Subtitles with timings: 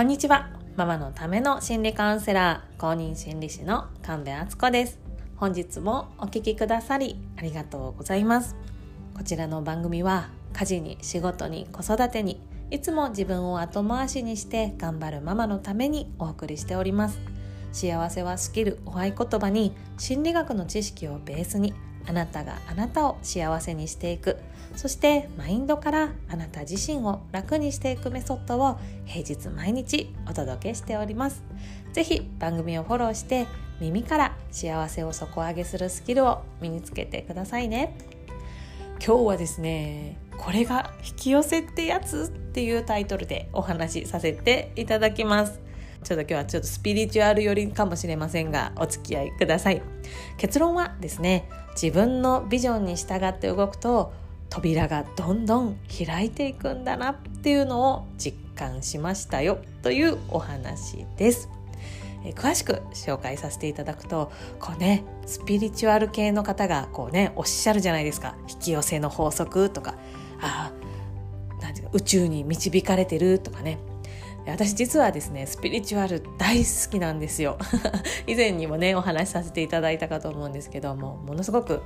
[0.00, 0.48] こんにちは。
[0.76, 4.98] ママのための心理カウンセラー公認心理師の神戸敦子です。
[5.36, 8.56] 本日もお聞きくださりありがとうございます。
[9.12, 12.40] こちらの番組は家事に仕事に子育てに
[12.70, 17.20] いつも自分を後回しにして頑張るママのためにお送りしております。
[17.70, 21.74] 幸せはスキルお合言葉に心理学の知識をベースに
[22.06, 24.38] あなたがあなたを幸せにしていく。
[24.76, 31.42] そしてマインドからあなた自身を楽にしていくメソッドを平日毎日お届けしております。
[31.92, 33.46] 是非番組をフォローして
[33.80, 37.96] 耳から幸せを底上げするスキルを身につけてくださいね。
[39.04, 45.60] 今日はですねこれが引き寄せってやつっていうタイトルでお話しさせていただきます。
[46.02, 49.82] ちょっと今日はちょっとスピリチュアル寄りかもしれませんがお付き合いください。
[50.38, 51.48] 結論はですね
[51.80, 54.12] 自分のビジョンに従って動くと
[54.48, 61.48] 扉がどんどん開いていくんだなっていうのを実感しましたよというお話です。
[62.24, 68.34] え詳しく紹介させていただくとこうねスピリチュアル系の方がこうねおっしゃるじゃないですか。
[68.48, 69.94] 引き寄せの法則とか
[70.40, 70.72] あ
[71.62, 73.78] なんていうか宇宙に導かれてるとかね。
[74.52, 77.58] 私実はですねスピリチュアル大好きなんですよ
[78.26, 81.82] 以前にもねお話しさせていただいたかと思うんですけどもものすごく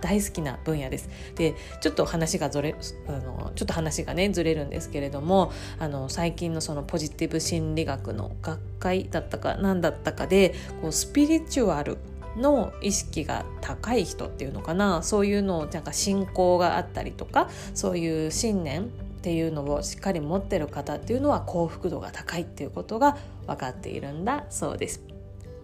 [0.00, 1.08] 大好きな分野です。
[1.36, 2.74] でちょっと話がずれ
[3.08, 11.98] あのちょっと話がねずれるんですけれどもあの最近のそのポジティブ心理学の学会だったか何だったかでこうスピリチュアル
[12.36, 18.90] の意識が高い人っていうのかなそういうのをなんか信仰があったりとかそういう信念
[19.26, 23.16] っていうのをしっかり持ってる方っていうのは幸福度が高いっていうことが
[23.48, 25.02] 分かっているんだそうです。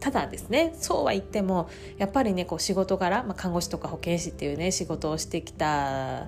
[0.00, 6.26] ただですねそうは言ってもやっぱりねこう仕事柄、まあ、看護師とか保健師っていうね仕事をしてきた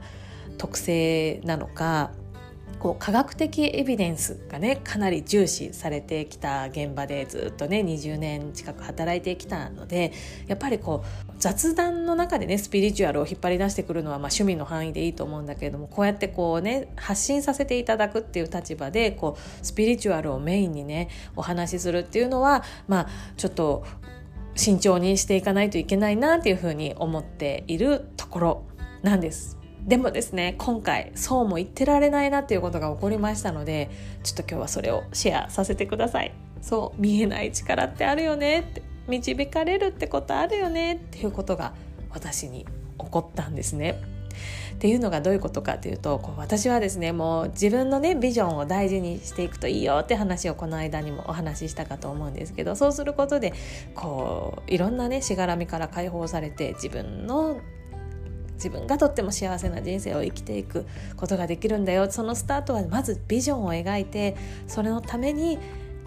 [0.59, 2.13] 特性なのか
[2.85, 10.13] こう科学的エビデンスがねかなり重視されてきた現場でずっとね20年近く働いてきたので
[10.49, 23.09] やっぱりこう雑談の中でねスピリチュアルを引っ張り出してくるのはまあ趣味の範囲でいいと思うんだけれどもこうやってこうね発信させていただくっていう立場でこうスピリチュアルをメインにねお話しするっていうのはまあ
[23.39, 23.87] ちょっと
[24.57, 28.67] 慎重にしていかないといけないなっていうふうに思っているところ
[29.03, 29.64] なんです。
[29.85, 33.91] でもですね今回そうも言ってられないなっていうことが起こりましたので
[34.23, 36.33] ちょっと今日はそれをシェアさせてください。
[36.63, 41.75] そう見えない力ってあるよねって導かれるってことあるよねっていうことが
[42.11, 42.65] 私に
[42.99, 44.01] 起こったんですね。
[44.75, 53.53] っていうのがどういうことかというと私はですねもう自分のねビジョンを大事にしていくといいよって話をこの間にもお話ししたかと思うんですけどそうすることで
[53.95, 57.61] こういろんなねしがらみから解放されて自分の
[58.65, 60.87] 自分がとっても幸せな人生を生きていく
[61.17, 64.37] ことができるんだよそのスタートはまずビジョンを描いて
[64.67, 65.59] それのために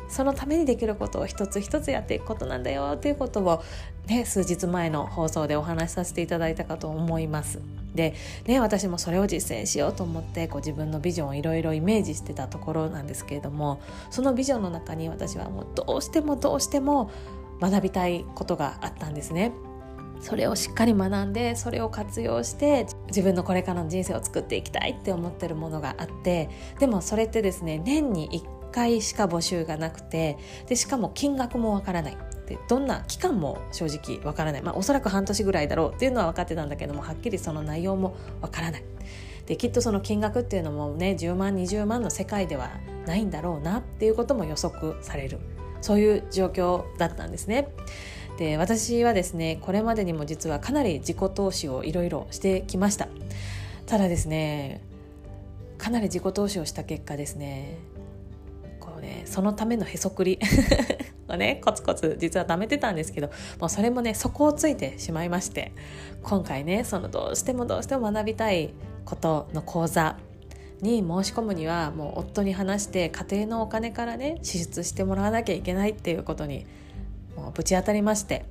[0.09, 3.61] そのためにできることを一つ一つやっていくことなんだよっていうことを、
[4.07, 7.59] ね、数日前の放送でお話しさせていただいたかと思います。
[7.93, 8.13] で、
[8.45, 17.11] ね、私もそれを実践しようと思ってこう自分のビジョンをいろいろイメージしてたところなんですけれどもそのビジョンの中に私はもうどうしてもどうしても
[17.59, 19.51] 学びたいことがあったんですね。
[20.21, 32.17] それをしっかり学んでそれを活用して自分のこれからの人生を作っていきたいって思ってるものがあってでもそれってですね年に1回しか募集がなくてでしかも金額もわからない
[32.47, 38.83] でどんな期間も正直わからない、まあ、おそらく半年ぐらいだろうっていうのは分かってたんだけどもはっきりその内容もわからない。
[39.45, 42.69] できっとその金額っていうのもね10万20万の世界では
[43.05, 45.39] ないんだろうなっていうことも予測される
[45.81, 47.69] そういう状況だったんですね。
[48.37, 53.07] で私はですねこれまでにも実はかなり自己投資をいろいろしてきました。
[53.87, 54.81] ただですね
[55.77, 57.77] かなり自己投資をした結果ですね
[58.79, 60.39] こうねそのためのへそくり
[61.29, 65.71] をねコツコツ実は貯めてたんですけどもうそれもね底をついてしまいまして
[66.23, 68.73] 今回ねそのどうしてもどうしても学びたい
[69.05, 70.17] ことの講座
[70.81, 76.65] に申し込むにはもう夫に話して家庭のお金からね支出してもらわなきゃいけないっていうことに
[77.37, 78.45] もうぶち当たりまして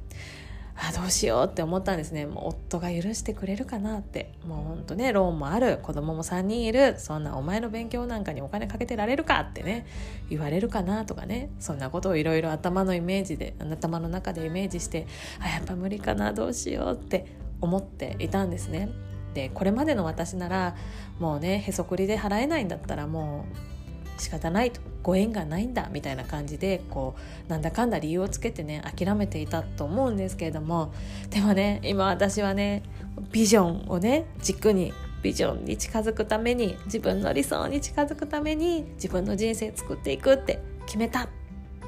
[0.79, 2.27] あどうしようって思ったんですね。
[2.27, 4.35] もう夫が許してくれるかなって。
[4.47, 5.79] もうほんとねローンもある。
[5.83, 6.97] 子供も3人いる。
[6.99, 9.87] そんなお前の勉強なんかにお金かけてられるかってね。
[10.29, 11.49] 言われるかなとかね。
[11.61, 15.07] そんなことをいろいろ頭のイメージで頭の中でイメージして
[15.41, 16.35] あやっぱ無理かな。
[16.35, 17.25] どうしようって
[17.63, 18.91] 思っていたんですね。
[19.33, 20.77] でこれまでの私なら
[21.19, 23.76] もうねへそくりで払えないんだったらもう
[24.19, 24.81] 仕方ないと。
[25.07, 27.15] ご縁がないんだみたいな感じでこ
[27.47, 30.93] うなんだかんだ理由をつけてね諦めていたと思うんですけれども。
[31.31, 32.83] でもね今私はね
[33.31, 34.93] ビジョンをね軸に
[35.23, 41.29] ビジョンに近づくために自分の理想に近づくために自分の人生作っていくって決めたっ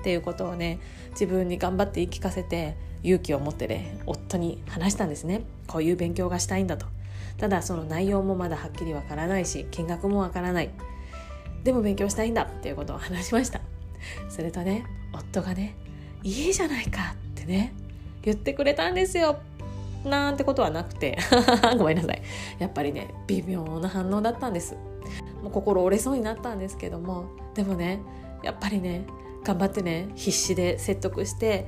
[0.04, 0.78] ていうことをね
[1.10, 5.42] 自分に頑張って言い聞かせて勇気を持ってね夫に話したんですね。
[5.66, 6.86] こういう勉強がしたいんだと。
[7.36, 10.70] ただその内容もまだはっきりわからないし金額もわからない。
[11.64, 13.60] でも勉強したいんだっていうことを話しました。
[14.28, 15.74] するとね夫がね
[16.22, 17.72] 「いいじゃないか」ってね
[18.22, 19.38] 言ってくれたんですよ。
[20.04, 21.18] なんてことはなくて。
[21.76, 22.22] ごめんなさい。
[22.58, 24.76] やっぱりね微妙な反応だったんです。
[25.42, 27.26] もう心折れそうになったんですけども。
[27.54, 28.00] でもね
[28.42, 29.04] やっぱりね
[29.44, 31.66] 頑張ってね必死で説得して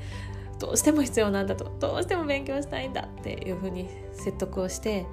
[0.59, 1.71] どうしても必要なんだと。
[1.81, 5.07] どうしても勉強したいんだっていうふうに説得をして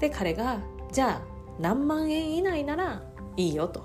[0.00, 0.58] で彼が
[0.92, 1.22] じゃあ
[1.58, 3.02] 何万円以内なら
[3.36, 3.82] いいよと。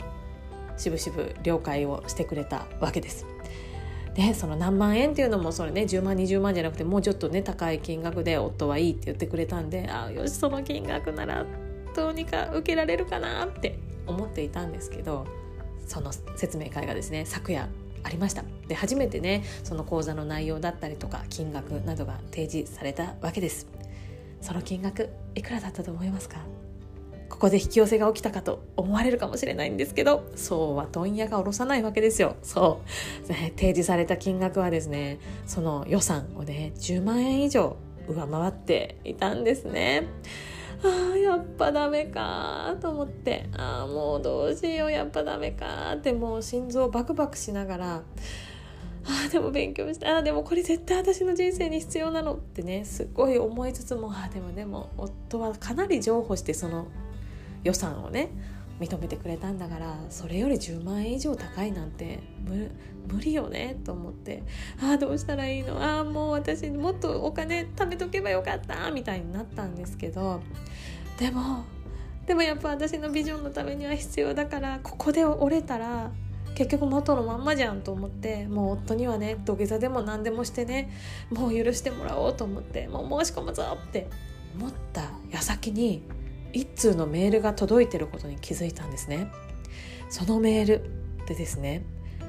[0.79, 3.25] しぶしぶ了解をしてくれたわけです。
[4.15, 11.45] でその何万円っていうのもそれね10万20万じゃなくてもうちょっとね高い金額で夫はいいって言ってくれたんでああよしその金額なら
[11.95, 13.77] どうにか受けられるかなって
[14.07, 15.25] 思っていたんですけど
[15.85, 17.69] その説明会がですね昨夜
[18.03, 18.43] ありました。
[18.67, 23.67] で初めてねその講座の内容だったりとか金額などが提示されたわけです。
[24.41, 26.37] その金額いくらだったと思いますか？
[27.29, 32.35] ここで引き寄せが起きたかと思われるかもしれないんですけどそうは問屋が下ろさないわけですよ。
[32.43, 32.81] そ
[33.23, 33.27] う。
[33.55, 37.77] 提示された金額はですねその予算をね10万円以上
[38.07, 40.07] 上回っていたんですね。
[40.83, 43.49] ああやっぱダメかと思って。
[43.55, 44.91] ああもうどうしよう。
[44.91, 48.03] やっぱダメかってもう心臓バクバクしながらあ
[49.27, 50.13] あでも勉強した。
[50.13, 56.87] ああでもこれ絶対私の人生に必要なのってねすっごい思いつつもあでもでも夫はかなり譲歩してその
[57.63, 58.29] 予算をね
[58.79, 62.19] 認めてくれたんだからそれより10万円以上高いなんて
[63.11, 64.43] 無理よねと思って。
[64.81, 65.81] ああどうしたらいいの？
[65.81, 70.41] ああもう私もっとお金貯めとけばよかったみたいになったんですけど。
[71.17, 71.65] でも
[72.25, 76.11] でもやっぱ私のビジョンのためには必要だからここで折れたら
[76.55, 80.91] 結局元のまんまじゃんと思ってもう夫にはね土下座でも何でもしてね
[81.31, 84.07] もう許してもらおうと思ってもう申し込むぞって
[84.57, 86.03] 思った矢先に
[86.53, 89.31] 一通のメールが届いてることに気づいたんですね。
[90.09, 90.89] そのメール
[91.27, 91.83] でですね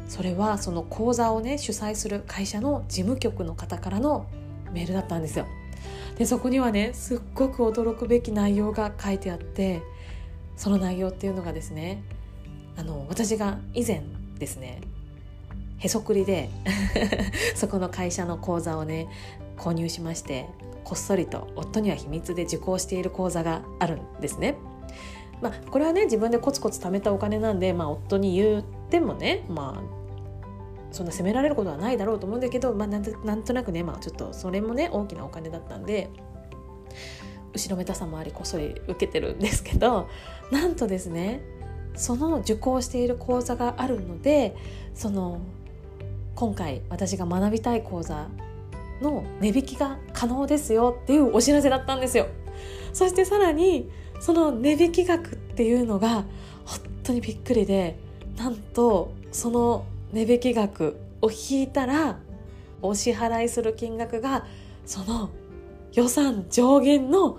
[0.08, 4.26] それはその講座をね主催する会社の事務局の方からの
[4.72, 5.46] メールだったんですよ。
[6.18, 9.80] でそこにはねすっごく驚くべき内容が書いてあって
[10.56, 12.02] その内容っていうのがですね
[12.76, 14.02] あの私が以前
[14.38, 14.82] ですね
[15.78, 16.50] へそくりで
[17.56, 19.08] そこの会社の講座をね
[19.56, 20.46] 購入しまして
[20.84, 24.56] こっそりと夫には秘密で受講している講座があるんですね。
[25.40, 36.10] まあ、これはね自分でコツコツ貯めたお金なんで、まあ、夫に言ってもね、まあ、そんな責められることはないだろうと思うんだけど、まあ、なんなんとなくね、まあ、ちょっとそれもね大きなお金だったんで
[37.52, 40.08] 後ろめたさもありこっそり受けてるんですけど
[40.50, 41.40] なんとですね
[41.94, 44.56] その受講している講座があるので
[44.94, 45.40] その
[46.34, 48.28] 今回私が学びたい講座
[49.00, 52.26] の値引きが可能ですよっていうお知らせだったんですよ。
[52.92, 53.88] そしてさらに
[54.20, 56.24] その値引き額っていうのが
[56.64, 57.98] 本当にびっくりで
[58.36, 62.18] なんとその値引き額を引いたら
[62.82, 64.46] お支払いする金額が
[64.86, 65.30] その
[65.92, 67.38] 予算上限の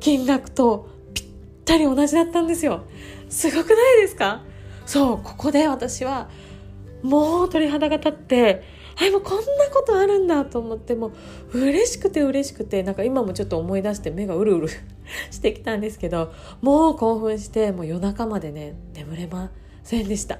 [0.00, 1.26] 金額とぴっ
[1.64, 2.84] たり同じだったんですよ。
[3.28, 4.42] すごくないですか？
[4.86, 6.28] そうここで私は
[7.02, 8.62] もう鳥肌が立って
[9.00, 11.12] あもうこんなことあるんだと思っても
[11.52, 14.68] う嬉しくて嬉しくてなんか今もちょっと思い出して目がうるうる
[15.30, 19.50] してきたんですけどもう興奮してもう夜中までね眠れま
[19.82, 20.38] せんでした。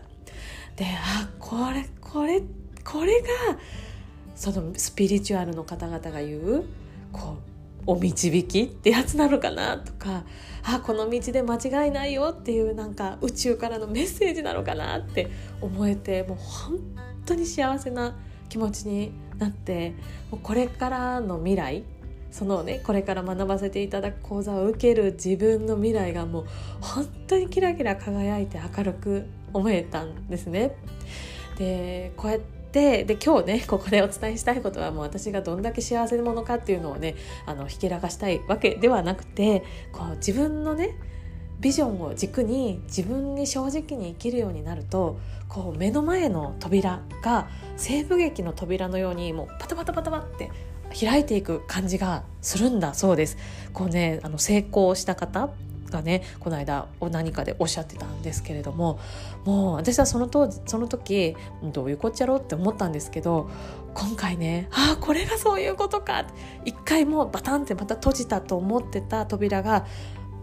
[0.77, 2.43] であこれこれ
[2.85, 3.29] これが
[4.35, 6.65] そのスピリチュアルの方々が言う
[7.13, 7.51] こう
[7.87, 10.25] お導きってやつなのかなとか
[10.63, 16.79] あこの道で間違いないよっていうなんか宇宙からのメッセージなのかなって思えてもう本
[17.27, 18.17] 当に幸せな
[18.51, 19.95] 気持ちになって
[20.31, 21.85] もうこれからの未来
[22.31, 26.47] そのねこれから学ばせていただく講座を受ける自分の未来がもう
[26.81, 30.77] 本当にキラキラ輝いて明るく思えたんですね。
[31.59, 37.17] でこうやってで今日ねここでお伝えしたいことはもう私がどんだけ幸せ者かっていうのをね
[37.47, 40.97] あのひけらかしたいわけではなくてこう自分のね
[41.61, 50.51] ビジョンを軸に自分に正直に生きるようになるとこう目の前の扉が西部劇の扉のようにもうパタパタパタパって
[50.99, 53.37] 開いていく感じがするんだそうです。
[53.73, 55.51] こうねあの成功した方
[55.91, 58.99] がねこの間何かでおっしゃってたんですけれども
[59.45, 63.51] もう私はその当時その時どういうこっちゃろうって思ったんですけど
[63.95, 66.25] 今回ねああこれがそういうことか
[66.65, 69.85] 一回もうバタンってまた閉じたと思ってた扉が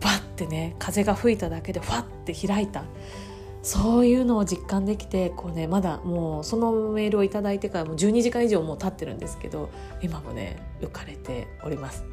[0.01, 2.83] バッてね風が吹いただけでファッて開いた。
[3.63, 9.69] そういうのを実感できてこうねまだもうそのメールを頂いてからもう12時間以上もう経ってるんですけど
[10.01, 12.05] 今もね浮かれております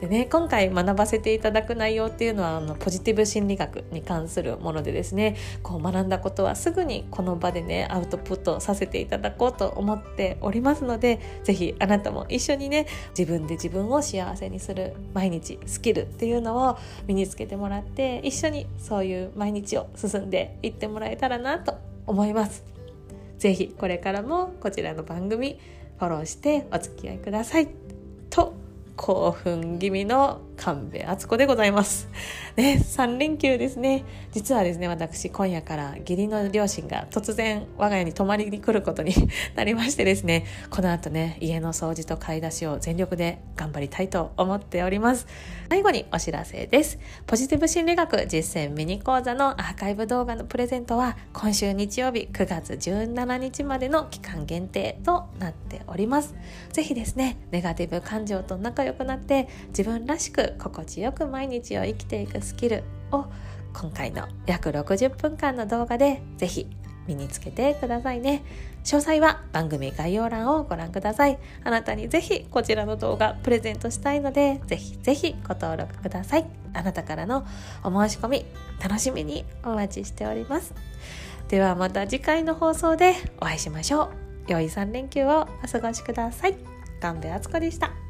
[0.00, 12.86] でね今回学ばせていただく内容っていうのはあのポジティブ心理学に関するものでですねこう学んだことはすぐにこの場でねアウトプットさせていただこうと思っておりますので是非あなたも一緒にね
[13.16, 21.74] 自分で自分を幸せにする毎日スキルっていうのを身につけてもらって一緒にそういう毎日を進んでいってもらえたらなと
[22.06, 22.64] 思います。
[23.38, 25.58] ぜひこれからもこちらの番組
[25.98, 27.99] フォローしてお付き合いください。
[29.00, 32.06] 興奮気味の神戸敦子でございます。
[32.54, 34.04] ね、3連休ですね。
[34.30, 39.14] 実はですね、私、今夜から義理の両親が突然我が家に泊まりに来ることに
[39.54, 45.26] なりましてですね、この後ね、家の掃除と買い出しを全力で頑張りたいと思っております。
[45.70, 46.98] 最後にお知らせです。
[47.26, 56.34] ポジティブ心理学実践ミニ講座のアーカイブ動画のプレゼントは、今週日曜日9月17日までの期間限定となっております。
[56.74, 63.26] ぜひですね、ネガティブ感情と仲良くなって自分らしく心地よく毎日を生きていくスキルを
[63.72, 66.66] 今回の約60分間の動画でぜひ
[67.06, 68.42] 身につけてくださいね。
[68.84, 71.38] 詳細は番組概要欄をご覧ください。
[71.64, 76.46] あなたにぜひこちらの動画プレゼントしたいのでぜひぜひご登録ください。
[76.72, 77.46] あなたからの
[77.82, 78.46] お申し込み
[78.82, 80.74] 楽しみにお待ちしております。
[81.48, 84.52] ではまた次回の放送でお会いしましょう。
[84.52, 86.56] 良い3連休をお過ごしください。
[87.00, 88.09] 神戸敦子でした。